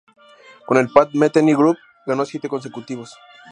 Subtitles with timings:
[0.65, 3.13] Con el Pat Metheny Group ganó siete consecutivos.